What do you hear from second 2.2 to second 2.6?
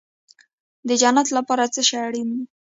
دی؟